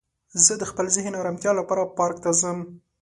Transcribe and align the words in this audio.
زه 0.43 0.53
د 0.57 0.63
خپل 0.71 0.85
ذهن 0.95 1.13
ارامتیا 1.21 1.51
لپاره 1.59 1.91
پارک 1.97 2.17
ته 2.23 2.29
ځم 2.39 2.59